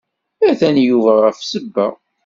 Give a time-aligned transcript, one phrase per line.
[0.49, 1.87] Atan Yuba ɣef ssebba.